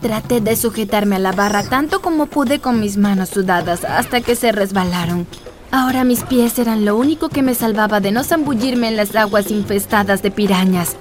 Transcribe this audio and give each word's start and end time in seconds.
Traté 0.00 0.40
de 0.40 0.54
sujetarme 0.54 1.16
a 1.16 1.18
la 1.18 1.32
barra 1.32 1.64
tanto 1.64 2.00
como 2.00 2.26
pude 2.26 2.60
con 2.60 2.78
mis 2.78 2.96
manos 2.96 3.30
sudadas 3.30 3.84
hasta 3.84 4.20
que 4.20 4.36
se 4.36 4.52
resbalaron. 4.52 5.26
Ahora 5.72 6.04
mis 6.04 6.22
pies 6.22 6.58
eran 6.58 6.84
lo 6.84 6.96
único 6.96 7.28
que 7.28 7.42
me 7.42 7.54
salvaba 7.54 8.00
de 8.00 8.12
no 8.12 8.22
zambullirme 8.22 8.88
en 8.88 8.96
las 8.96 9.14
aguas 9.16 9.50
infestadas 9.50 10.22
de 10.22 10.30
pirañas. 10.30 10.96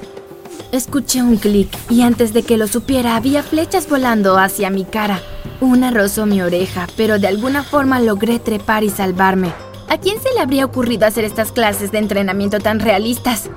Escuché 0.72 1.22
un 1.22 1.38
clic 1.38 1.70
y 1.90 2.02
antes 2.02 2.34
de 2.34 2.44
que 2.44 2.58
lo 2.58 2.68
supiera 2.68 3.16
había 3.16 3.44
flechas 3.44 3.88
volando 3.88 4.38
hacia 4.38 4.70
mi 4.70 4.84
cara. 4.84 5.22
Una 5.62 5.92
rozó 5.92 6.26
mi 6.26 6.42
oreja, 6.42 6.88
pero 6.98 7.20
de 7.20 7.28
alguna 7.28 7.64
forma 7.64 8.00
logré 8.00 8.40
trepar 8.40 8.84
y 8.84 8.90
salvarme. 8.90 9.54
¿A 9.90 9.98
quién 9.98 10.22
se 10.22 10.34
le 10.34 10.42
habría 10.42 10.66
ocurrido 10.66 11.06
hacer 11.06 11.24
estas 11.24 11.52
clases 11.52 11.92
de 11.92 12.00
entrenamiento 12.00 12.60
tan 12.60 12.80
realistas? 12.80 13.50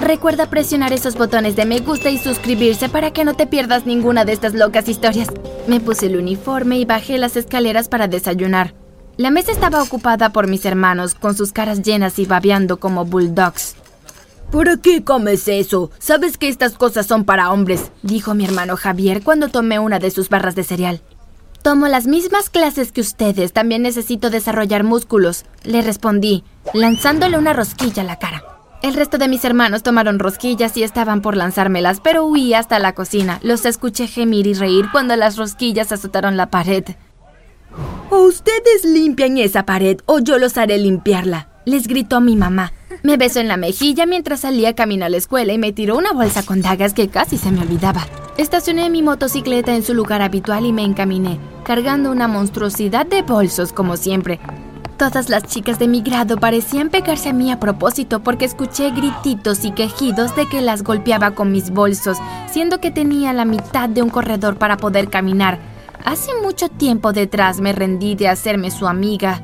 Recuerda 0.00 0.50
presionar 0.50 0.92
esos 0.92 1.16
botones 1.16 1.56
de 1.56 1.64
me 1.64 1.80
gusta 1.80 2.10
y 2.10 2.18
suscribirse 2.18 2.88
para 2.88 3.12
que 3.12 3.24
no 3.24 3.34
te 3.34 3.46
pierdas 3.46 3.86
ninguna 3.86 4.24
de 4.24 4.32
estas 4.32 4.54
locas 4.54 4.88
historias. 4.88 5.28
Me 5.66 5.80
puse 5.80 6.06
el 6.06 6.16
uniforme 6.16 6.78
y 6.78 6.84
bajé 6.84 7.18
las 7.18 7.36
escaleras 7.36 7.88
para 7.88 8.06
desayunar. 8.06 8.74
La 9.16 9.30
mesa 9.30 9.52
estaba 9.52 9.82
ocupada 9.82 10.30
por 10.30 10.46
mis 10.46 10.66
hermanos, 10.66 11.14
con 11.14 11.34
sus 11.34 11.52
caras 11.52 11.80
llenas 11.80 12.18
y 12.18 12.26
babeando 12.26 12.76
como 12.76 13.06
bulldogs. 13.06 13.74
¿Por 14.50 14.80
qué 14.80 15.02
comes 15.02 15.48
eso? 15.48 15.90
Sabes 15.98 16.36
que 16.36 16.48
estas 16.48 16.74
cosas 16.74 17.06
son 17.06 17.24
para 17.24 17.50
hombres, 17.50 17.90
dijo 18.02 18.34
mi 18.34 18.44
hermano 18.44 18.76
Javier 18.76 19.22
cuando 19.22 19.48
tomé 19.48 19.78
una 19.78 19.98
de 19.98 20.10
sus 20.10 20.28
barras 20.28 20.54
de 20.54 20.64
cereal. 20.64 21.00
Tomo 21.62 21.88
las 21.88 22.06
mismas 22.06 22.48
clases 22.48 22.92
que 22.92 23.00
ustedes, 23.00 23.52
también 23.52 23.82
necesito 23.82 24.30
desarrollar 24.30 24.84
músculos, 24.84 25.46
le 25.64 25.82
respondí, 25.82 26.44
lanzándole 26.74 27.38
una 27.38 27.54
rosquilla 27.54 28.02
a 28.02 28.06
la 28.06 28.18
cara. 28.18 28.55
El 28.86 28.94
resto 28.94 29.18
de 29.18 29.26
mis 29.26 29.44
hermanos 29.44 29.82
tomaron 29.82 30.20
rosquillas 30.20 30.76
y 30.76 30.84
estaban 30.84 31.20
por 31.20 31.36
lanzármelas, 31.36 31.98
pero 31.98 32.24
huí 32.24 32.54
hasta 32.54 32.78
la 32.78 32.92
cocina. 32.92 33.40
Los 33.42 33.66
escuché 33.66 34.06
gemir 34.06 34.46
y 34.46 34.54
reír 34.54 34.86
cuando 34.92 35.16
las 35.16 35.36
rosquillas 35.36 35.90
azotaron 35.90 36.36
la 36.36 36.50
pared. 36.50 36.84
O 38.10 38.18
ustedes 38.18 38.84
limpian 38.84 39.38
esa 39.38 39.66
pared 39.66 39.98
o 40.06 40.20
yo 40.20 40.38
los 40.38 40.56
haré 40.56 40.78
limpiarla, 40.78 41.48
les 41.64 41.88
gritó 41.88 42.20
mi 42.20 42.36
mamá. 42.36 42.72
Me 43.02 43.16
besó 43.16 43.40
en 43.40 43.48
la 43.48 43.56
mejilla 43.56 44.06
mientras 44.06 44.40
salía 44.40 44.76
camino 44.76 45.04
a 45.04 45.08
la 45.08 45.16
escuela 45.16 45.52
y 45.52 45.58
me 45.58 45.72
tiró 45.72 45.96
una 45.96 46.12
bolsa 46.12 46.44
con 46.44 46.62
dagas 46.62 46.94
que 46.94 47.08
casi 47.08 47.38
se 47.38 47.50
me 47.50 47.62
olvidaba. 47.62 48.06
Estacioné 48.38 48.88
mi 48.88 49.02
motocicleta 49.02 49.74
en 49.74 49.82
su 49.82 49.94
lugar 49.94 50.22
habitual 50.22 50.64
y 50.64 50.72
me 50.72 50.84
encaminé, 50.84 51.40
cargando 51.64 52.12
una 52.12 52.28
monstruosidad 52.28 53.04
de 53.04 53.22
bolsos 53.22 53.72
como 53.72 53.96
siempre. 53.96 54.38
Todas 54.96 55.28
las 55.28 55.42
chicas 55.42 55.78
de 55.78 55.88
mi 55.88 56.00
grado 56.00 56.38
parecían 56.38 56.88
pegarse 56.88 57.28
a 57.28 57.34
mí 57.34 57.52
a 57.52 57.60
propósito 57.60 58.20
porque 58.20 58.46
escuché 58.46 58.90
grititos 58.92 59.62
y 59.66 59.72
quejidos 59.72 60.34
de 60.34 60.48
que 60.48 60.62
las 60.62 60.82
golpeaba 60.82 61.32
con 61.32 61.52
mis 61.52 61.68
bolsos, 61.68 62.16
siendo 62.50 62.80
que 62.80 62.90
tenía 62.90 63.34
la 63.34 63.44
mitad 63.44 63.90
de 63.90 64.00
un 64.00 64.08
corredor 64.08 64.56
para 64.56 64.78
poder 64.78 65.10
caminar. 65.10 65.58
Hace 66.02 66.30
mucho 66.42 66.70
tiempo 66.70 67.12
detrás 67.12 67.60
me 67.60 67.74
rendí 67.74 68.14
de 68.14 68.28
hacerme 68.28 68.70
su 68.70 68.86
amiga. 68.86 69.42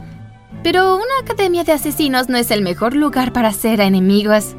Pero 0.63 0.97
una 0.97 1.19
academia 1.23 1.65
de 1.65 1.73
asesinos 1.73 2.31
no 2.31 2.39
es 2.39 2.51
el 2.51 2.63
mejor 2.63 2.95
lugar 2.95 3.35
para 3.35 3.53
ser 3.53 3.81
enemigos. 3.83 4.57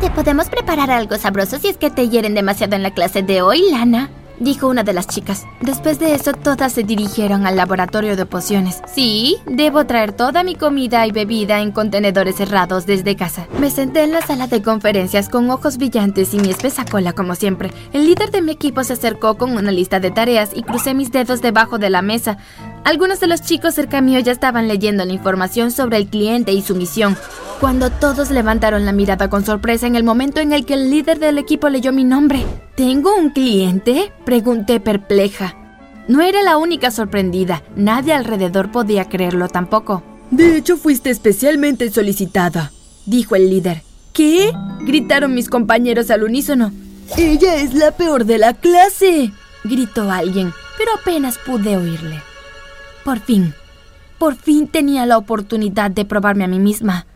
Te 0.00 0.10
podemos 0.10 0.48
preparar 0.48 0.92
algo 0.92 1.16
sabroso 1.16 1.58
si 1.58 1.68
es 1.68 1.76
que 1.76 1.90
te 1.90 2.08
hieren 2.08 2.34
demasiado 2.34 2.76
en 2.76 2.84
la 2.84 2.92
clase 2.92 3.22
de 3.22 3.42
hoy, 3.42 3.62
Lana 3.72 4.10
dijo 4.38 4.68
una 4.68 4.82
de 4.82 4.92
las 4.92 5.06
chicas. 5.06 5.46
Después 5.60 5.98
de 5.98 6.14
eso, 6.14 6.32
todas 6.32 6.72
se 6.72 6.82
dirigieron 6.82 7.46
al 7.46 7.56
laboratorio 7.56 8.16
de 8.16 8.26
pociones. 8.26 8.82
Sí, 8.92 9.36
debo 9.46 9.86
traer 9.86 10.12
toda 10.12 10.42
mi 10.42 10.54
comida 10.54 11.06
y 11.06 11.12
bebida 11.12 11.60
en 11.60 11.72
contenedores 11.72 12.36
cerrados 12.36 12.86
desde 12.86 13.16
casa. 13.16 13.46
Me 13.60 13.70
senté 13.70 14.04
en 14.04 14.12
la 14.12 14.22
sala 14.22 14.46
de 14.46 14.62
conferencias 14.62 15.28
con 15.28 15.50
ojos 15.50 15.78
brillantes 15.78 16.34
y 16.34 16.38
mi 16.38 16.50
espesa 16.50 16.84
cola 16.84 17.12
como 17.12 17.34
siempre. 17.34 17.70
El 17.92 18.04
líder 18.04 18.30
de 18.30 18.42
mi 18.42 18.52
equipo 18.52 18.84
se 18.84 18.94
acercó 18.94 19.36
con 19.36 19.52
una 19.52 19.72
lista 19.72 20.00
de 20.00 20.10
tareas 20.10 20.50
y 20.54 20.62
crucé 20.62 20.94
mis 20.94 21.12
dedos 21.12 21.42
debajo 21.42 21.78
de 21.78 21.90
la 21.90 22.02
mesa. 22.02 22.38
Algunos 22.84 23.20
de 23.20 23.26
los 23.26 23.42
chicos 23.42 23.74
cerca 23.74 24.00
mío 24.00 24.20
ya 24.20 24.32
estaban 24.32 24.68
leyendo 24.68 25.04
la 25.04 25.12
información 25.12 25.70
sobre 25.70 25.96
el 25.96 26.06
cliente 26.06 26.52
y 26.52 26.62
su 26.62 26.74
misión. 26.74 27.16
Cuando 27.60 27.90
todos 27.90 28.30
levantaron 28.30 28.84
la 28.84 28.92
mirada 28.92 29.30
con 29.30 29.44
sorpresa 29.44 29.86
en 29.86 29.96
el 29.96 30.04
momento 30.04 30.40
en 30.40 30.52
el 30.52 30.66
que 30.66 30.74
el 30.74 30.90
líder 30.90 31.18
del 31.18 31.38
equipo 31.38 31.68
leyó 31.68 31.92
mi 31.92 32.04
nombre. 32.04 32.44
¿Tengo 32.76 33.16
un 33.16 33.30
cliente? 33.30 34.12
Pregunté 34.26 34.80
perpleja. 34.80 35.54
No 36.08 36.20
era 36.20 36.42
la 36.42 36.58
única 36.58 36.90
sorprendida, 36.90 37.62
nadie 37.74 38.12
alrededor 38.12 38.70
podía 38.70 39.08
creerlo 39.08 39.48
tampoco. 39.48 40.02
De 40.30 40.58
hecho, 40.58 40.76
fuiste 40.76 41.08
especialmente 41.08 41.90
solicitada, 41.90 42.72
dijo 43.06 43.34
el 43.34 43.48
líder. 43.48 43.82
¿Qué? 44.12 44.52
gritaron 44.82 45.34
mis 45.34 45.48
compañeros 45.48 46.10
al 46.10 46.24
unísono. 46.24 46.70
Ella 47.16 47.56
es 47.56 47.72
la 47.72 47.92
peor 47.92 48.26
de 48.26 48.36
la 48.36 48.52
clase, 48.52 49.32
gritó 49.64 50.10
alguien, 50.10 50.52
pero 50.76 50.90
apenas 51.00 51.38
pude 51.38 51.78
oírle. 51.78 52.20
Por 53.04 53.20
fin, 53.20 53.54
por 54.18 54.36
fin 54.36 54.68
tenía 54.68 55.06
la 55.06 55.16
oportunidad 55.16 55.90
de 55.90 56.04
probarme 56.04 56.44
a 56.44 56.48
mí 56.48 56.58
misma. 56.58 57.06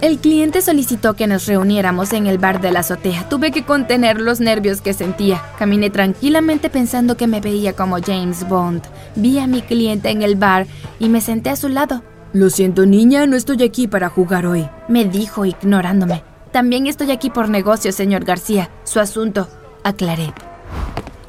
El 0.00 0.18
cliente 0.18 0.62
solicitó 0.62 1.12
que 1.12 1.26
nos 1.26 1.46
reuniéramos 1.46 2.14
en 2.14 2.26
el 2.26 2.38
bar 2.38 2.62
de 2.62 2.72
la 2.72 2.80
azotea. 2.80 3.28
Tuve 3.28 3.50
que 3.50 3.64
contener 3.64 4.18
los 4.18 4.40
nervios 4.40 4.80
que 4.80 4.94
sentía. 4.94 5.42
Caminé 5.58 5.90
tranquilamente 5.90 6.70
pensando 6.70 7.18
que 7.18 7.26
me 7.26 7.42
veía 7.42 7.74
como 7.74 7.98
James 8.00 8.48
Bond. 8.48 8.82
Vi 9.14 9.38
a 9.38 9.46
mi 9.46 9.60
cliente 9.60 10.08
en 10.08 10.22
el 10.22 10.36
bar 10.36 10.66
y 10.98 11.10
me 11.10 11.20
senté 11.20 11.50
a 11.50 11.56
su 11.56 11.68
lado. 11.68 12.02
Lo 12.32 12.48
siento, 12.48 12.86
niña, 12.86 13.26
no 13.26 13.36
estoy 13.36 13.62
aquí 13.62 13.88
para 13.88 14.08
jugar 14.08 14.46
hoy, 14.46 14.68
me 14.88 15.04
dijo 15.04 15.44
ignorándome. 15.44 16.22
También 16.50 16.86
estoy 16.86 17.10
aquí 17.10 17.28
por 17.28 17.50
negocio, 17.50 17.92
señor 17.92 18.24
García. 18.24 18.70
Su 18.84 19.00
asunto, 19.00 19.48
aclaré. 19.84 20.32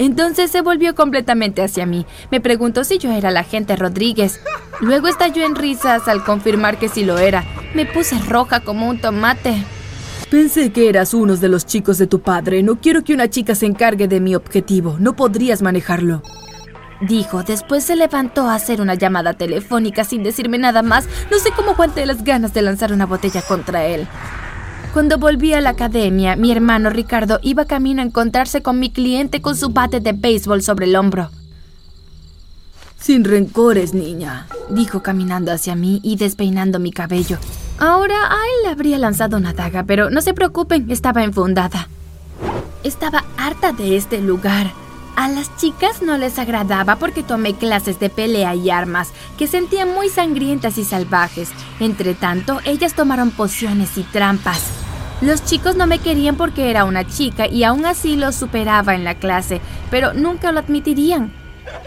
Entonces 0.02 0.50
se 0.50 0.62
volvió 0.62 0.96
completamente 0.96 1.62
hacia 1.62 1.86
mí. 1.86 2.06
Me 2.32 2.40
preguntó 2.40 2.82
si 2.82 2.98
yo 2.98 3.12
era 3.12 3.30
la 3.30 3.40
agente 3.40 3.76
Rodríguez. 3.76 4.40
Luego 4.80 5.06
estalló 5.06 5.46
en 5.46 5.54
risas 5.54 6.08
al 6.08 6.24
confirmar 6.24 6.76
que 6.76 6.88
sí 6.88 7.04
lo 7.04 7.18
era. 7.18 7.44
Me 7.72 7.86
puse 7.86 8.18
roja 8.18 8.58
como 8.58 8.88
un 8.88 9.00
tomate. 9.00 9.64
Pensé 10.28 10.72
que 10.72 10.88
eras 10.88 11.14
uno 11.14 11.36
de 11.36 11.48
los 11.48 11.66
chicos 11.66 11.98
de 11.98 12.08
tu 12.08 12.20
padre. 12.20 12.64
No 12.64 12.80
quiero 12.80 13.04
que 13.04 13.14
una 13.14 13.30
chica 13.30 13.54
se 13.54 13.66
encargue 13.66 14.08
de 14.08 14.18
mi 14.18 14.34
objetivo. 14.34 14.96
No 14.98 15.14
podrías 15.14 15.62
manejarlo. 15.62 16.20
Dijo, 17.00 17.44
después 17.44 17.84
se 17.84 17.94
levantó 17.94 18.48
a 18.48 18.56
hacer 18.56 18.80
una 18.80 18.96
llamada 18.96 19.34
telefónica 19.34 20.02
sin 20.02 20.24
decirme 20.24 20.58
nada 20.58 20.82
más. 20.82 21.06
No 21.30 21.38
sé 21.38 21.50
cómo 21.54 21.72
aguanté 21.72 22.06
las 22.06 22.24
ganas 22.24 22.52
de 22.52 22.62
lanzar 22.62 22.92
una 22.92 23.06
botella 23.06 23.42
contra 23.42 23.86
él. 23.86 24.08
Cuando 24.92 25.16
volví 25.16 25.54
a 25.54 25.62
la 25.62 25.70
academia, 25.70 26.36
mi 26.36 26.52
hermano 26.52 26.90
Ricardo 26.90 27.38
iba 27.42 27.64
camino 27.64 28.02
a 28.02 28.04
encontrarse 28.04 28.60
con 28.60 28.78
mi 28.78 28.90
cliente 28.90 29.40
con 29.40 29.56
su 29.56 29.70
bate 29.70 30.00
de 30.00 30.12
béisbol 30.12 30.62
sobre 30.62 30.84
el 30.84 30.96
hombro. 30.96 31.30
Sin 33.00 33.24
rencores, 33.24 33.94
niña, 33.94 34.46
dijo 34.68 35.02
caminando 35.02 35.50
hacia 35.50 35.74
mí 35.76 36.00
y 36.02 36.16
despeinando 36.16 36.78
mi 36.78 36.92
cabello. 36.92 37.38
Ahora 37.78 38.16
a 38.30 38.36
él 38.36 38.64
le 38.64 38.68
habría 38.68 38.98
lanzado 38.98 39.38
una 39.38 39.54
daga, 39.54 39.84
pero 39.84 40.10
no 40.10 40.20
se 40.20 40.34
preocupen, 40.34 40.90
estaba 40.90 41.24
enfundada. 41.24 41.88
Estaba 42.84 43.24
harta 43.38 43.72
de 43.72 43.96
este 43.96 44.20
lugar. 44.20 44.72
A 45.14 45.28
las 45.28 45.54
chicas 45.56 46.00
no 46.00 46.16
les 46.16 46.38
agradaba 46.38 46.96
porque 46.96 47.22
tomé 47.22 47.54
clases 47.54 48.00
de 48.00 48.08
pelea 48.08 48.54
y 48.54 48.70
armas, 48.70 49.10
que 49.36 49.46
sentían 49.46 49.92
muy 49.92 50.08
sangrientas 50.08 50.78
y 50.78 50.84
salvajes. 50.84 51.50
Entre 51.80 52.14
tanto, 52.14 52.60
ellas 52.64 52.94
tomaron 52.94 53.30
pociones 53.30 53.98
y 53.98 54.04
trampas. 54.04 54.62
Los 55.20 55.44
chicos 55.44 55.76
no 55.76 55.86
me 55.86 55.98
querían 55.98 56.36
porque 56.36 56.70
era 56.70 56.84
una 56.84 57.06
chica 57.06 57.46
y 57.46 57.62
aún 57.62 57.84
así 57.84 58.16
los 58.16 58.34
superaba 58.34 58.94
en 58.94 59.04
la 59.04 59.14
clase, 59.14 59.60
pero 59.90 60.14
nunca 60.14 60.50
lo 60.50 60.60
admitirían. 60.60 61.32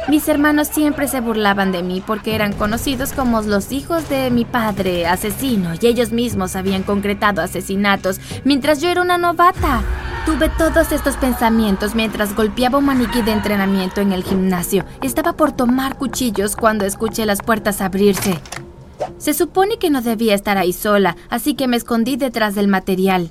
Mis 0.07 0.27
hermanos 0.29 0.67
siempre 0.67 1.07
se 1.07 1.19
burlaban 1.19 1.71
de 1.71 1.83
mí 1.83 2.01
porque 2.05 2.35
eran 2.35 2.53
conocidos 2.53 3.11
como 3.11 3.41
los 3.41 3.71
hijos 3.71 4.07
de 4.07 4.29
mi 4.29 4.45
padre, 4.45 5.07
asesino, 5.07 5.73
y 5.81 5.87
ellos 5.87 6.11
mismos 6.11 6.55
habían 6.55 6.83
concretado 6.83 7.41
asesinatos 7.41 8.21
mientras 8.43 8.81
yo 8.81 8.89
era 8.89 9.01
una 9.01 9.17
novata. 9.17 9.83
Tuve 10.25 10.49
todos 10.49 10.91
estos 10.91 11.17
pensamientos 11.17 11.93
mientras 11.93 12.35
golpeaba 12.35 12.79
un 12.79 12.85
maniquí 12.85 13.21
de 13.21 13.31
entrenamiento 13.31 14.01
en 14.01 14.11
el 14.11 14.23
gimnasio. 14.23 14.83
Estaba 15.03 15.33
por 15.33 15.51
tomar 15.51 15.97
cuchillos 15.97 16.55
cuando 16.55 16.83
escuché 16.83 17.27
las 17.27 17.43
puertas 17.43 17.79
abrirse. 17.79 18.39
Se 19.19 19.35
supone 19.35 19.77
que 19.77 19.91
no 19.91 20.01
debía 20.01 20.33
estar 20.33 20.57
ahí 20.57 20.73
sola, 20.73 21.15
así 21.29 21.53
que 21.53 21.67
me 21.67 21.77
escondí 21.77 22.15
detrás 22.15 22.55
del 22.55 22.67
material. 22.67 23.29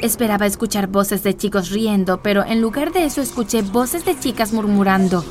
Esperaba 0.00 0.46
escuchar 0.46 0.86
voces 0.86 1.22
de 1.24 1.36
chicos 1.36 1.70
riendo, 1.70 2.22
pero 2.22 2.42
en 2.42 2.62
lugar 2.62 2.92
de 2.92 3.04
eso 3.04 3.20
escuché 3.20 3.60
voces 3.60 4.06
de 4.06 4.18
chicas 4.18 4.54
murmurando. 4.54 5.22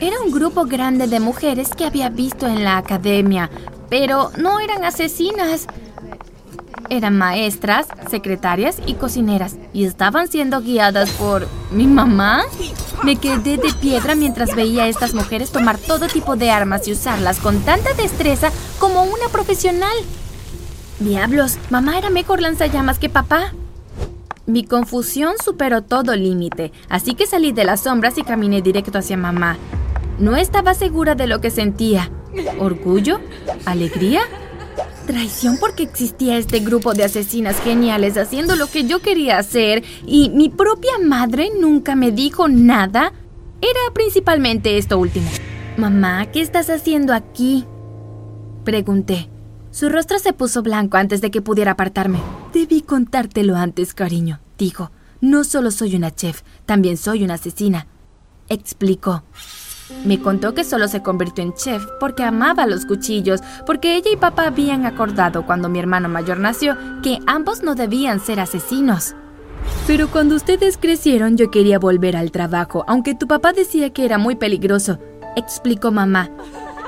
Era 0.00 0.18
un 0.22 0.32
grupo 0.32 0.64
grande 0.64 1.08
de 1.08 1.20
mujeres 1.20 1.74
que 1.74 1.84
había 1.84 2.08
visto 2.08 2.46
en 2.46 2.64
la 2.64 2.78
academia, 2.78 3.50
pero 3.90 4.30
no 4.38 4.60
eran 4.60 4.82
asesinas. 4.82 5.66
Eran 6.90 7.16
maestras, 7.16 7.86
secretarias 8.10 8.78
y 8.84 8.94
cocineras 8.94 9.56
y 9.72 9.84
estaban 9.84 10.26
siendo 10.26 10.60
guiadas 10.60 11.08
por 11.10 11.46
mi 11.70 11.86
mamá. 11.86 12.42
Me 13.04 13.14
quedé 13.14 13.58
de 13.58 13.72
piedra 13.80 14.16
mientras 14.16 14.56
veía 14.56 14.82
a 14.82 14.88
estas 14.88 15.14
mujeres 15.14 15.52
tomar 15.52 15.78
todo 15.78 16.08
tipo 16.08 16.34
de 16.34 16.50
armas 16.50 16.88
y 16.88 16.92
usarlas 16.92 17.38
con 17.38 17.60
tanta 17.60 17.94
destreza 17.94 18.50
como 18.80 19.04
una 19.04 19.28
profesional. 19.30 19.96
Diablos, 20.98 21.58
mamá 21.70 21.96
era 21.96 22.10
mejor 22.10 22.42
lanzallamas 22.42 22.98
que 22.98 23.08
papá. 23.08 23.52
Mi 24.46 24.64
confusión 24.64 25.34
superó 25.42 25.82
todo 25.82 26.16
límite, 26.16 26.72
así 26.88 27.14
que 27.14 27.26
salí 27.26 27.52
de 27.52 27.62
las 27.62 27.82
sombras 27.82 28.18
y 28.18 28.24
caminé 28.24 28.62
directo 28.62 28.98
hacia 28.98 29.16
mamá. 29.16 29.58
No 30.18 30.34
estaba 30.34 30.74
segura 30.74 31.14
de 31.14 31.28
lo 31.28 31.40
que 31.40 31.52
sentía. 31.52 32.10
¿Orgullo? 32.58 33.20
¿Alegría? 33.64 34.22
Traición 35.10 35.56
porque 35.58 35.82
existía 35.82 36.38
este 36.38 36.60
grupo 36.60 36.94
de 36.94 37.02
asesinas 37.02 37.60
geniales 37.64 38.16
haciendo 38.16 38.54
lo 38.54 38.68
que 38.68 38.84
yo 38.84 39.00
quería 39.00 39.38
hacer 39.38 39.82
y 40.06 40.28
mi 40.28 40.48
propia 40.48 40.92
madre 41.04 41.50
nunca 41.60 41.96
me 41.96 42.12
dijo 42.12 42.46
nada. 42.46 43.12
Era 43.60 43.92
principalmente 43.92 44.78
esto 44.78 45.00
último. 45.00 45.28
Mamá, 45.76 46.26
¿qué 46.26 46.40
estás 46.40 46.70
haciendo 46.70 47.12
aquí? 47.12 47.64
Pregunté. 48.62 49.28
Su 49.72 49.88
rostro 49.88 50.20
se 50.20 50.32
puso 50.32 50.62
blanco 50.62 50.96
antes 50.96 51.20
de 51.20 51.32
que 51.32 51.42
pudiera 51.42 51.72
apartarme. 51.72 52.20
Debí 52.54 52.80
contártelo 52.80 53.56
antes, 53.56 53.94
cariño, 53.94 54.38
dijo. 54.58 54.92
No 55.20 55.42
solo 55.42 55.72
soy 55.72 55.96
una 55.96 56.14
chef, 56.14 56.42
también 56.66 56.96
soy 56.96 57.24
una 57.24 57.34
asesina. 57.34 57.88
Explicó. 58.48 59.24
Me 60.04 60.20
contó 60.20 60.54
que 60.54 60.64
solo 60.64 60.88
se 60.88 61.02
convirtió 61.02 61.44
en 61.44 61.54
chef 61.54 61.84
porque 61.98 62.22
amaba 62.22 62.66
los 62.66 62.86
cuchillos, 62.86 63.40
porque 63.66 63.96
ella 63.96 64.10
y 64.12 64.16
papá 64.16 64.46
habían 64.46 64.86
acordado 64.86 65.46
cuando 65.46 65.68
mi 65.68 65.78
hermano 65.78 66.08
mayor 66.08 66.38
nació 66.38 66.76
que 67.02 67.18
ambos 67.26 67.62
no 67.62 67.74
debían 67.74 68.20
ser 68.20 68.40
asesinos. 68.40 69.14
Pero 69.86 70.08
cuando 70.08 70.36
ustedes 70.36 70.78
crecieron 70.78 71.36
yo 71.36 71.50
quería 71.50 71.78
volver 71.78 72.16
al 72.16 72.30
trabajo, 72.30 72.84
aunque 72.86 73.14
tu 73.14 73.26
papá 73.26 73.52
decía 73.52 73.90
que 73.90 74.04
era 74.04 74.18
muy 74.18 74.36
peligroso, 74.36 74.98
explicó 75.36 75.90
mamá. 75.90 76.30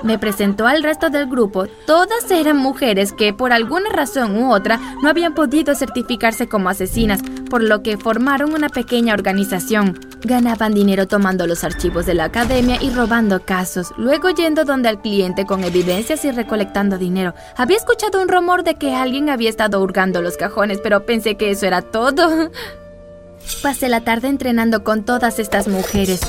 Me 0.02 0.18
presentó 0.18 0.66
al 0.66 0.82
resto 0.82 1.10
del 1.10 1.26
grupo. 1.26 1.66
Todas 1.86 2.30
eran 2.30 2.56
mujeres 2.56 3.12
que 3.12 3.32
por 3.32 3.52
alguna 3.52 3.90
razón 3.90 4.36
u 4.36 4.52
otra 4.52 4.80
no 5.02 5.08
habían 5.08 5.34
podido 5.34 5.74
certificarse 5.74 6.48
como 6.48 6.68
asesinas, 6.68 7.20
por 7.48 7.62
lo 7.62 7.82
que 7.82 7.96
formaron 7.96 8.54
una 8.54 8.68
pequeña 8.68 9.14
organización. 9.14 9.98
Ganaban 10.24 10.74
dinero 10.74 11.06
tomando 11.06 11.46
los 11.46 11.64
archivos 11.64 12.06
de 12.06 12.14
la 12.14 12.24
academia 12.24 12.78
y 12.80 12.90
robando 12.90 13.44
casos, 13.44 13.92
luego 13.96 14.30
yendo 14.30 14.64
donde 14.64 14.88
al 14.88 15.00
cliente 15.00 15.46
con 15.46 15.64
evidencias 15.64 16.24
y 16.24 16.30
recolectando 16.30 16.98
dinero. 16.98 17.34
Había 17.56 17.76
escuchado 17.76 18.20
un 18.20 18.28
rumor 18.28 18.64
de 18.64 18.76
que 18.76 18.94
alguien 18.94 19.30
había 19.30 19.50
estado 19.50 19.80
hurgando 19.80 20.22
los 20.22 20.36
cajones, 20.36 20.80
pero 20.82 21.06
pensé 21.06 21.36
que 21.36 21.50
eso 21.50 21.66
era 21.66 21.82
todo. 21.82 22.50
Pasé 23.62 23.88
la 23.88 24.02
tarde 24.02 24.28
entrenando 24.28 24.84
con 24.84 25.04
todas 25.04 25.38
estas 25.38 25.68
mujeres. 25.68 26.20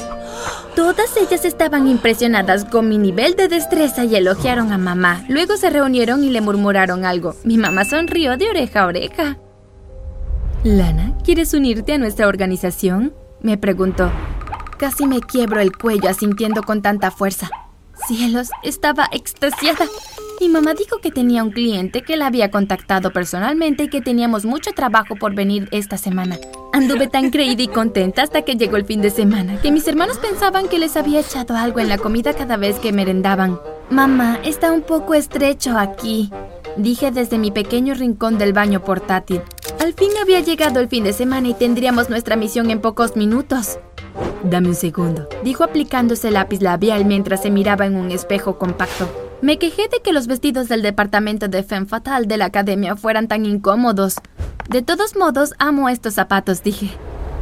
Todas 0.75 1.15
ellas 1.17 1.45
estaban 1.45 1.87
impresionadas 1.87 2.65
con 2.65 2.89
mi 2.89 2.97
nivel 2.97 3.35
de 3.35 3.47
destreza 3.47 4.05
y 4.05 4.15
elogiaron 4.15 4.71
a 4.71 4.79
mamá. 4.79 5.23
Luego 5.29 5.55
se 5.55 5.69
reunieron 5.69 6.23
y 6.23 6.31
le 6.31 6.41
murmuraron 6.41 7.05
algo. 7.05 7.35
Mi 7.43 7.57
mamá 7.57 7.85
sonrió 7.85 8.37
de 8.37 8.49
oreja 8.49 8.81
a 8.81 8.87
oreja. 8.87 9.37
Lana, 10.63 11.15
¿quieres 11.23 11.53
unirte 11.53 11.93
a 11.93 11.97
nuestra 11.99 12.27
organización? 12.27 13.13
Me 13.41 13.57
preguntó. 13.57 14.11
Casi 14.79 15.05
me 15.05 15.19
quiebro 15.19 15.59
el 15.59 15.77
cuello 15.77 16.09
asintiendo 16.09 16.63
con 16.63 16.81
tanta 16.81 17.11
fuerza. 17.11 17.49
Cielos, 18.07 18.49
estaba 18.63 19.07
extasiada. 19.11 19.85
Mi 20.39 20.49
mamá 20.49 20.73
dijo 20.73 20.99
que 20.99 21.11
tenía 21.11 21.43
un 21.43 21.51
cliente 21.51 22.01
que 22.01 22.17
la 22.17 22.27
había 22.27 22.51
contactado 22.51 23.11
personalmente 23.11 23.83
y 23.83 23.87
que 23.87 24.01
teníamos 24.01 24.45
mucho 24.45 24.71
trabajo 24.71 25.15
por 25.15 25.33
venir 25.35 25.67
esta 25.71 25.97
semana. 25.97 26.37
Anduve 26.73 27.07
tan 27.07 27.29
creída 27.29 27.63
y 27.63 27.67
contenta 27.67 28.23
hasta 28.23 28.41
que 28.41 28.55
llegó 28.55 28.77
el 28.77 28.85
fin 28.85 29.01
de 29.01 29.09
semana, 29.09 29.61
que 29.61 29.71
mis 29.71 29.87
hermanos 29.87 30.17
pensaban 30.17 30.67
que 30.67 30.79
les 30.79 30.97
había 30.97 31.19
echado 31.19 31.55
algo 31.55 31.79
en 31.79 31.89
la 31.89 31.97
comida 31.97 32.33
cada 32.33 32.57
vez 32.57 32.79
que 32.79 32.91
merendaban. 32.91 33.59
Mamá, 33.89 34.39
está 34.43 34.71
un 34.71 34.81
poco 34.81 35.13
estrecho 35.13 35.77
aquí, 35.77 36.31
dije 36.77 37.11
desde 37.11 37.37
mi 37.37 37.51
pequeño 37.51 37.93
rincón 37.93 38.37
del 38.37 38.53
baño 38.53 38.83
portátil. 38.83 39.41
Al 39.79 39.93
fin 39.93 40.09
había 40.21 40.39
llegado 40.39 40.79
el 40.79 40.87
fin 40.87 41.03
de 41.03 41.13
semana 41.13 41.49
y 41.49 41.53
tendríamos 41.53 42.09
nuestra 42.09 42.35
misión 42.35 42.71
en 42.71 42.81
pocos 42.81 43.15
minutos. 43.15 43.77
Dame 44.43 44.69
un 44.69 44.75
segundo, 44.75 45.29
dijo 45.43 45.63
aplicándose 45.63 46.31
lápiz 46.31 46.61
labial 46.61 47.05
mientras 47.05 47.43
se 47.43 47.51
miraba 47.51 47.85
en 47.85 47.95
un 47.95 48.11
espejo 48.11 48.57
compacto. 48.57 49.22
Me 49.43 49.59
quejé 49.59 49.89
de 49.89 50.01
que 50.01 50.13
los 50.13 50.27
vestidos 50.27 50.69
del 50.69 50.81
departamento 50.81 51.49
de 51.49 51.63
Femme 51.63 51.85
Fatal 51.85 52.29
de 52.29 52.37
la 52.37 52.45
academia 52.45 52.95
fueran 52.95 53.27
tan 53.27 53.45
incómodos. 53.45 54.15
De 54.69 54.81
todos 54.81 55.17
modos, 55.17 55.53
amo 55.59 55.89
estos 55.89 56.13
zapatos, 56.13 56.63
dije. 56.63 56.91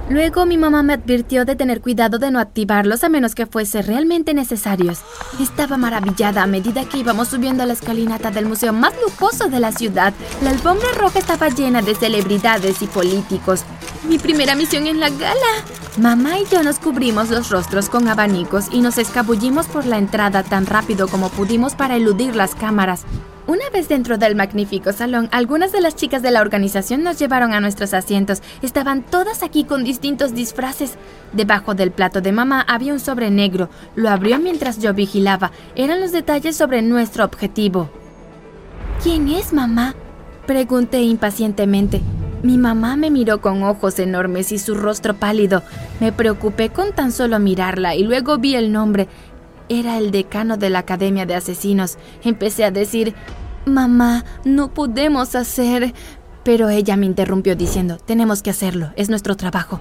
Luego 0.10 0.48
mi 0.48 0.58
mamá 0.58 0.82
me 0.82 0.94
advirtió 0.94 1.46
de 1.46 1.56
tener 1.56 1.80
cuidado 1.80 2.18
de 2.18 2.32
no 2.32 2.40
activarlos 2.40 3.04
a 3.04 3.10
menos 3.10 3.36
que 3.36 3.46
fuese 3.46 3.84
realmente 3.84 4.34
necesarios. 4.34 5.02
Estaba 5.40 5.78
maravillada 5.78 6.42
a 6.42 6.48
medida 6.48 6.86
que 6.86 6.98
íbamos 6.98 7.28
subiendo 7.28 7.62
a 7.62 7.68
la 7.68 7.74
escalinata 7.74 8.32
del 8.32 8.48
museo 8.48 8.74
más 8.74 8.94
lujoso 9.06 9.48
de 9.50 9.60
la 9.60 9.72
ciudad. 9.72 10.12
La 10.42 10.50
alfombra 10.50 10.90
roja 10.98 11.20
estaba 11.20 11.50
llena 11.50 11.84
de 11.84 11.94
celebridades 11.94 12.82
y 12.82 12.88
políticos. 12.88 13.64
Mi 14.10 14.18
primera 14.18 14.56
misión 14.56 14.88
en 14.88 15.00
la 15.00 15.12
gala. 15.12 15.64
Mamá 15.98 16.40
y 16.40 16.46
yo 16.46 16.64
nos 16.64 16.80
cubrimos 16.80 17.30
los 17.30 17.50
rostros 17.50 17.90
con 17.90 18.08
abanicos 18.08 18.68
y 18.72 18.80
nos 18.80 18.98
escabullimos 18.98 19.68
por 19.68 19.86
la 19.86 19.98
entrada 19.98 20.42
tan 20.42 20.66
rápido 20.66 21.10
como 21.10 21.28
pudimos 21.28 21.76
para 21.76 21.98
eludir 21.98 22.34
las 22.34 22.56
cámaras. 22.56 23.04
Una 23.46 23.70
vez 23.74 23.90
dentro 23.90 24.18
del 24.18 24.38
magnífico 24.38 24.94
salón, 24.94 25.28
algunas 25.34 25.74
de 25.74 25.82
las 25.82 25.98
chicas 25.98 26.22
de 26.22 26.32
la 26.32 26.40
organización 26.40 27.04
nos 27.04 27.20
llevaron 27.20 27.52
a 27.52 27.60
nuestros 27.60 27.94
asientos. 27.94 28.42
Estaban 28.62 29.04
todas 29.04 29.44
aquí 29.44 29.66
con 29.66 29.84
distintos 29.84 30.34
disfraces. 30.34 30.94
Debajo 31.34 31.76
del 31.76 31.92
plato 31.92 32.22
de 32.22 32.32
mamá 32.32 32.62
había 32.62 32.94
un 32.94 33.02
sobre 33.02 33.30
negro. 33.30 33.70
Lo 33.96 34.10
abrió 34.10 34.40
mientras 34.40 34.80
yo 34.80 34.94
vigilaba. 34.94 35.52
Eran 35.76 36.00
los 36.00 36.14
detalles 36.14 36.56
sobre 36.56 36.82
nuestro 36.82 37.26
objetivo. 37.26 37.90
¿Quién 39.04 39.28
es 39.28 39.52
mamá? 39.52 39.94
Pregunté 40.46 41.02
impacientemente. 41.02 42.02
Mi 42.44 42.58
mamá 42.58 42.96
me 42.96 43.12
miró 43.12 43.40
con 43.40 43.64
ojos 43.64 44.00
enormes 44.00 44.52
y 44.52 44.58
su 44.58 44.74
rostro 44.74 45.16
pálido. 45.16 45.62
Me 46.00 46.12
preocupé 46.12 46.70
con 46.70 46.92
tan 46.94 47.12
solo 47.12 47.40
mirarla 47.40 47.96
y 47.96 48.04
luego 48.04 48.38
vi 48.38 48.56
el 48.56 48.72
nombre. 48.72 49.08
Era 49.70 49.98
el 49.98 50.12
decano 50.12 50.58
de 50.58 50.70
la 50.70 50.80
Academia 50.80 51.26
de 51.26 51.36
Asesinos. 51.36 51.98
Empecé 52.24 52.66
a 52.66 52.72
decir, 52.72 53.14
Mamá, 53.66 54.26
no 54.44 54.74
podemos 54.74 55.36
hacer... 55.36 55.94
Pero 56.44 56.70
ella 56.70 56.98
me 56.98 57.06
interrumpió 57.06 57.56
diciendo, 57.56 57.98
tenemos 57.98 58.42
que 58.42 58.50
hacerlo, 58.50 58.92
es 58.96 59.12
nuestro 59.12 59.38
trabajo. 59.38 59.80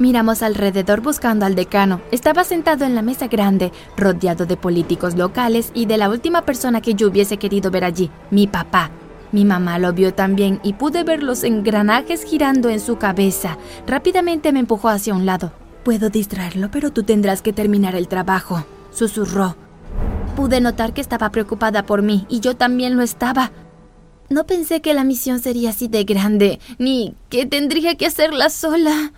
Miramos 0.00 0.42
alrededor 0.42 1.00
buscando 1.00 1.46
al 1.46 1.54
decano. 1.54 2.00
Estaba 2.10 2.42
sentado 2.42 2.84
en 2.84 2.96
la 2.96 3.02
mesa 3.02 3.28
grande, 3.28 3.70
rodeado 3.96 4.44
de 4.44 4.56
políticos 4.56 5.14
locales 5.14 5.70
y 5.72 5.86
de 5.86 5.96
la 5.96 6.08
última 6.08 6.42
persona 6.42 6.80
que 6.80 6.94
yo 6.94 7.06
hubiese 7.06 7.36
querido 7.36 7.70
ver 7.70 7.84
allí, 7.84 8.10
mi 8.32 8.48
papá. 8.48 8.90
Mi 9.34 9.44
mamá 9.44 9.80
lo 9.80 9.92
vio 9.92 10.14
también 10.14 10.60
y 10.62 10.74
pude 10.74 11.02
ver 11.02 11.24
los 11.24 11.42
engranajes 11.42 12.22
girando 12.22 12.68
en 12.68 12.78
su 12.78 12.98
cabeza. 12.98 13.58
Rápidamente 13.84 14.52
me 14.52 14.60
empujó 14.60 14.88
hacia 14.88 15.12
un 15.12 15.26
lado. 15.26 15.50
Puedo 15.82 16.08
distraerlo, 16.08 16.70
pero 16.70 16.92
tú 16.92 17.02
tendrás 17.02 17.42
que 17.42 17.52
terminar 17.52 17.96
el 17.96 18.06
trabajo, 18.06 18.64
susurró. 18.92 19.56
Pude 20.36 20.60
notar 20.60 20.94
que 20.94 21.00
estaba 21.00 21.30
preocupada 21.30 21.82
por 21.82 22.02
mí 22.02 22.26
y 22.28 22.38
yo 22.38 22.54
también 22.54 22.96
lo 22.96 23.02
estaba. 23.02 23.50
No 24.30 24.46
pensé 24.46 24.80
que 24.80 24.94
la 24.94 25.02
misión 25.02 25.40
sería 25.40 25.70
así 25.70 25.88
de 25.88 26.04
grande, 26.04 26.60
ni 26.78 27.16
que 27.28 27.44
tendría 27.44 27.96
que 27.96 28.06
hacerla 28.06 28.50
sola. 28.50 29.12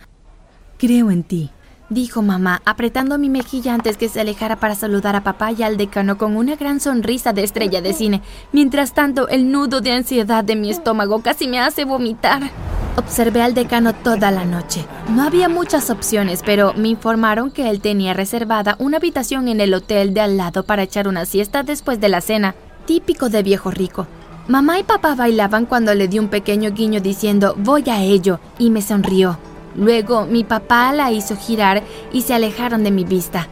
Creo 0.78 1.10
en 1.10 1.24
ti, 1.24 1.50
dijo 1.88 2.22
mamá, 2.22 2.62
apretando 2.64 3.18
mi 3.18 3.28
mejilla 3.28 3.74
antes 3.74 3.96
que 3.96 4.08
se 4.08 4.20
alejara 4.20 4.56
para 4.56 4.74
saludar 4.74 5.16
a 5.16 5.22
papá 5.22 5.52
y 5.52 5.62
al 5.62 5.76
decano 5.76 6.18
con 6.18 6.36
una 6.36 6.56
gran 6.56 6.80
sonrisa 6.80 7.32
de 7.32 7.44
estrella 7.44 7.80
de 7.80 7.92
cine. 7.92 8.22
Mientras 8.52 8.92
tanto, 8.92 9.28
el 9.28 9.50
nudo 9.50 9.80
de 9.80 9.92
ansiedad 9.92 10.44
de 10.44 10.56
mi 10.56 10.70
estómago 10.70 11.22
casi 11.22 11.46
me 11.46 11.60
hace 11.60 11.84
vomitar. 11.84 12.50
Observé 12.96 13.42
al 13.42 13.54
decano 13.54 13.94
toda 13.94 14.30
la 14.30 14.44
noche. 14.44 14.84
No 15.10 15.22
había 15.22 15.48
muchas 15.48 15.90
opciones, 15.90 16.42
pero 16.44 16.72
me 16.74 16.88
informaron 16.88 17.50
que 17.50 17.68
él 17.68 17.80
tenía 17.80 18.14
reservada 18.14 18.74
una 18.78 18.96
habitación 18.96 19.48
en 19.48 19.60
el 19.60 19.74
hotel 19.74 20.14
de 20.14 20.22
al 20.22 20.36
lado 20.36 20.64
para 20.64 20.82
echar 20.82 21.06
una 21.06 21.26
siesta 21.26 21.62
después 21.62 22.00
de 22.00 22.08
la 22.08 22.20
cena, 22.20 22.54
típico 22.86 23.28
de 23.28 23.42
viejo 23.42 23.70
rico. 23.70 24.06
Mamá 24.48 24.78
y 24.78 24.84
papá 24.84 25.14
bailaban 25.14 25.66
cuando 25.66 25.92
le 25.94 26.08
di 26.08 26.18
un 26.18 26.28
pequeño 26.28 26.70
guiño 26.70 27.00
diciendo 27.00 27.54
voy 27.58 27.84
a 27.90 28.00
ello 28.02 28.40
y 28.58 28.70
me 28.70 28.80
sonrió. 28.80 29.38
Luego 29.76 30.26
mi 30.26 30.44
papá 30.44 30.92
la 30.92 31.12
hizo 31.12 31.36
girar 31.36 31.82
y 32.12 32.22
se 32.22 32.34
alejaron 32.34 32.82
de 32.84 32.90
mi 32.90 33.04
vista. 33.04 33.48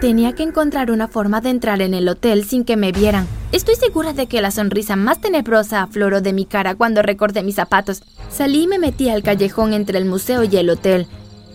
Tenía 0.00 0.32
que 0.32 0.42
encontrar 0.42 0.90
una 0.90 1.08
forma 1.08 1.40
de 1.40 1.50
entrar 1.50 1.80
en 1.80 1.94
el 1.94 2.08
hotel 2.08 2.44
sin 2.44 2.64
que 2.64 2.76
me 2.76 2.92
vieran. 2.92 3.26
Estoy 3.52 3.76
segura 3.76 4.12
de 4.12 4.26
que 4.26 4.42
la 4.42 4.50
sonrisa 4.50 4.96
más 4.96 5.20
tenebrosa 5.20 5.82
afloró 5.82 6.20
de 6.20 6.32
mi 6.32 6.44
cara 6.44 6.74
cuando 6.74 7.02
recordé 7.02 7.42
mis 7.42 7.54
zapatos. 7.54 8.02
Salí 8.30 8.62
y 8.62 8.66
me 8.66 8.78
metí 8.78 9.08
al 9.08 9.22
callejón 9.22 9.72
entre 9.72 9.98
el 9.98 10.04
museo 10.04 10.42
y 10.42 10.56
el 10.56 10.70
hotel. 10.70 11.06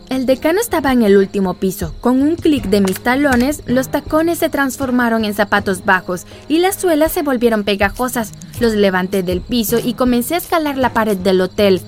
El 0.10 0.26
decano 0.26 0.62
estaba 0.62 0.94
en 0.94 1.04
el 1.04 1.18
último 1.18 1.56
piso. 1.56 1.94
Con 2.00 2.22
un 2.22 2.38
clic 2.38 2.68
de 2.68 2.80
mis 2.80 3.02
talones, 3.02 3.64
los 3.66 3.90
tacones 3.90 4.40
se 4.40 4.48
transformaron 4.48 5.26
en 5.26 5.34
zapatos 5.34 5.84
bajos 5.84 6.26
y 6.48 6.60
las 6.60 6.78
suelas 6.78 7.12
se 7.12 7.24
volvieron 7.24 7.66
pegajosas. 7.66 8.32
Los 8.62 8.74
levanté 8.74 9.22
del 9.22 9.42
piso 9.42 9.78
y 9.84 9.96
comencé 9.96 10.36
a 10.36 10.38
escalar 10.38 10.78
la 10.78 10.94
pared 10.94 11.18
del 11.18 11.42
hotel. 11.42 11.82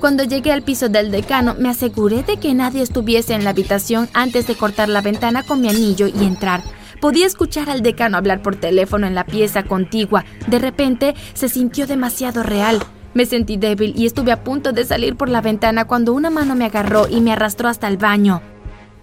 Cuando 0.00 0.24
llegué 0.24 0.52
al 0.52 0.62
piso 0.62 0.88
del 0.88 1.10
decano, 1.10 1.54
me 1.58 1.70
aseguré 1.70 2.22
de 2.22 2.36
que 2.36 2.52
nadie 2.52 2.82
estuviese 2.82 3.34
en 3.34 3.44
la 3.44 3.50
habitación 3.50 4.08
antes 4.12 4.46
de 4.46 4.54
cortar 4.54 4.88
la 4.88 5.00
ventana 5.00 5.42
con 5.42 5.60
mi 5.60 5.68
anillo 5.68 6.06
y 6.06 6.24
entrar. 6.24 6.62
Podía 7.00 7.26
escuchar 7.26 7.70
al 7.70 7.82
decano 7.82 8.18
hablar 8.18 8.42
por 8.42 8.56
teléfono 8.56 9.06
en 9.06 9.14
la 9.14 9.24
pieza 9.24 9.62
contigua. 9.62 10.24
De 10.48 10.58
repente 10.58 11.14
se 11.34 11.48
sintió 11.48 11.86
demasiado 11.86 12.42
real. 12.42 12.78
Me 13.14 13.24
sentí 13.24 13.56
débil 13.56 13.94
y 13.96 14.04
estuve 14.04 14.32
a 14.32 14.44
punto 14.44 14.72
de 14.72 14.84
salir 14.84 15.16
por 15.16 15.30
la 15.30 15.40
ventana 15.40 15.86
cuando 15.86 16.12
una 16.12 16.28
mano 16.28 16.54
me 16.54 16.66
agarró 16.66 17.08
y 17.08 17.22
me 17.22 17.32
arrastró 17.32 17.68
hasta 17.68 17.88
el 17.88 17.96
baño. 17.96 18.42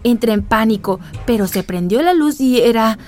Entré 0.04 0.32
en 0.32 0.42
pánico, 0.42 1.00
pero 1.26 1.48
se 1.48 1.64
prendió 1.64 2.02
la 2.02 2.14
luz 2.14 2.40
y 2.40 2.60
era... 2.60 2.98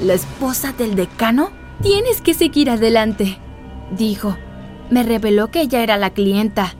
¿La 0.00 0.14
esposa 0.14 0.72
del 0.72 0.96
decano? 0.96 1.50
Tienes 1.82 2.20
que 2.20 2.34
seguir 2.34 2.70
adelante, 2.70 3.38
dijo. 3.96 4.36
Me 4.90 5.02
reveló 5.02 5.50
que 5.50 5.60
ella 5.60 5.82
era 5.82 5.96
la 5.96 6.10
clienta. 6.10 6.74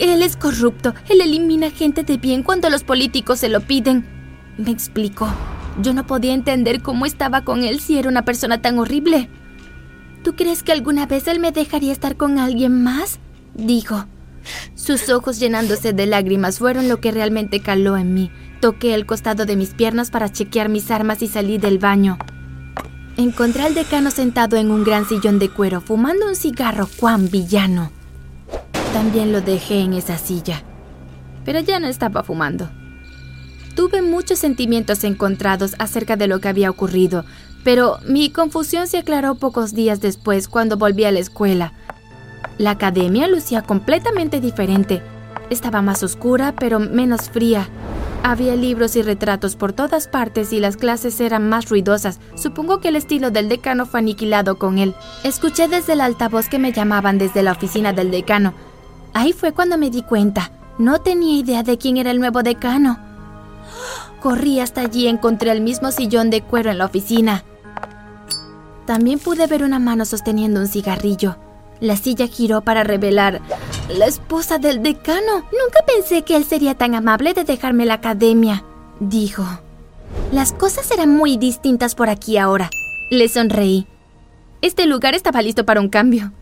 Él 0.00 0.22
es 0.22 0.34
corrupto, 0.36 0.94
él 1.10 1.20
elimina 1.20 1.70
gente 1.70 2.04
de 2.04 2.16
bien 2.16 2.42
cuando 2.42 2.70
los 2.70 2.84
políticos 2.84 3.40
se 3.40 3.50
lo 3.50 3.60
piden. 3.60 4.06
Me 4.56 4.70
explicó. 4.70 5.28
Yo 5.82 5.92
no 5.92 6.06
podía 6.06 6.32
entender 6.32 6.80
cómo 6.80 7.04
estaba 7.04 7.44
con 7.44 7.62
él 7.62 7.80
si 7.80 7.98
era 7.98 8.08
una 8.08 8.24
persona 8.24 8.62
tan 8.62 8.78
horrible. 8.78 9.28
¿Tú 10.24 10.34
crees 10.34 10.62
que 10.62 10.72
alguna 10.72 11.04
vez 11.04 11.28
él 11.28 11.38
me 11.38 11.52
dejaría 11.52 11.92
estar 11.92 12.16
con 12.16 12.38
alguien 12.38 12.82
más? 12.82 13.18
dijo. 13.54 14.06
Sus 14.74 15.10
ojos 15.10 15.38
llenándose 15.38 15.92
de 15.92 16.06
lágrimas 16.06 16.58
fueron 16.58 16.88
lo 16.88 16.98
que 16.98 17.12
realmente 17.12 17.60
caló 17.60 17.98
en 17.98 18.14
mí. 18.14 18.30
Toqué 18.60 18.94
el 18.94 19.04
costado 19.04 19.44
de 19.44 19.56
mis 19.56 19.74
piernas 19.74 20.10
para 20.10 20.32
chequear 20.32 20.70
mis 20.70 20.90
armas 20.90 21.20
y 21.20 21.28
salí 21.28 21.58
del 21.58 21.78
baño. 21.78 22.18
Encontré 23.18 23.64
al 23.64 23.74
decano 23.74 24.10
sentado 24.10 24.56
en 24.56 24.70
un 24.70 24.82
gran 24.82 25.06
sillón 25.06 25.38
de 25.38 25.50
cuero, 25.50 25.82
fumando 25.82 26.26
un 26.26 26.36
cigarro 26.36 26.88
cuán 26.98 27.28
villano. 27.28 27.92
También 28.92 29.32
lo 29.32 29.40
dejé 29.40 29.80
en 29.80 29.92
esa 29.92 30.18
silla, 30.18 30.62
pero 31.44 31.60
ya 31.60 31.78
no 31.78 31.86
estaba 31.86 32.24
fumando. 32.24 32.68
Tuve 33.76 34.02
muchos 34.02 34.40
sentimientos 34.40 35.04
encontrados 35.04 35.76
acerca 35.78 36.16
de 36.16 36.26
lo 36.26 36.40
que 36.40 36.48
había 36.48 36.70
ocurrido, 36.70 37.24
pero 37.62 37.98
mi 38.04 38.30
confusión 38.30 38.88
se 38.88 38.98
aclaró 38.98 39.36
pocos 39.36 39.74
días 39.74 40.00
después 40.00 40.48
cuando 40.48 40.76
volví 40.76 41.04
a 41.04 41.12
la 41.12 41.20
escuela. 41.20 41.72
La 42.58 42.72
academia 42.72 43.28
lucía 43.28 43.62
completamente 43.62 44.40
diferente. 44.40 45.02
Estaba 45.50 45.82
más 45.82 46.02
oscura, 46.02 46.54
pero 46.58 46.80
menos 46.80 47.30
fría. 47.30 47.68
Había 48.22 48.54
libros 48.54 48.96
y 48.96 49.02
retratos 49.02 49.56
por 49.56 49.72
todas 49.72 50.08
partes 50.08 50.52
y 50.52 50.60
las 50.60 50.76
clases 50.76 51.20
eran 51.20 51.48
más 51.48 51.70
ruidosas. 51.70 52.20
Supongo 52.34 52.80
que 52.80 52.88
el 52.88 52.96
estilo 52.96 53.30
del 53.30 53.48
decano 53.48 53.86
fue 53.86 54.00
aniquilado 54.00 54.58
con 54.58 54.78
él. 54.78 54.94
Escuché 55.24 55.68
desde 55.68 55.94
el 55.94 56.02
altavoz 56.02 56.48
que 56.48 56.58
me 56.58 56.72
llamaban 56.72 57.18
desde 57.18 57.42
la 57.42 57.52
oficina 57.52 57.92
del 57.92 58.10
decano. 58.10 58.52
Ahí 59.14 59.32
fue 59.32 59.52
cuando 59.52 59.78
me 59.78 59.90
di 59.90 60.02
cuenta. 60.02 60.50
No 60.78 61.00
tenía 61.00 61.38
idea 61.38 61.62
de 61.62 61.78
quién 61.78 61.96
era 61.96 62.10
el 62.10 62.20
nuevo 62.20 62.42
decano. 62.42 62.98
Corrí 64.20 64.60
hasta 64.60 64.82
allí 64.82 65.04
y 65.04 65.08
encontré 65.08 65.50
el 65.50 65.60
mismo 65.60 65.92
sillón 65.92 66.30
de 66.30 66.42
cuero 66.42 66.70
en 66.70 66.78
la 66.78 66.86
oficina. 66.86 67.44
También 68.86 69.18
pude 69.18 69.46
ver 69.46 69.62
una 69.62 69.78
mano 69.78 70.04
sosteniendo 70.04 70.60
un 70.60 70.68
cigarrillo. 70.68 71.36
La 71.80 71.96
silla 71.96 72.26
giró 72.26 72.60
para 72.60 72.84
revelar 72.84 73.40
la 73.88 74.06
esposa 74.06 74.58
del 74.58 74.82
decano. 74.82 75.36
Nunca 75.36 75.84
pensé 75.86 76.22
que 76.22 76.36
él 76.36 76.44
sería 76.44 76.74
tan 76.74 76.94
amable 76.94 77.32
de 77.32 77.44
dejarme 77.44 77.86
la 77.86 77.94
academia, 77.94 78.64
dijo. 79.00 79.44
Las 80.32 80.52
cosas 80.52 80.86
serán 80.86 81.16
muy 81.16 81.36
distintas 81.36 81.94
por 81.94 82.10
aquí 82.10 82.36
ahora. 82.36 82.70
Le 83.10 83.28
sonreí. 83.28 83.86
Este 84.60 84.86
lugar 84.86 85.14
estaba 85.14 85.40
listo 85.40 85.64
para 85.64 85.80
un 85.80 85.88
cambio. 85.88 86.32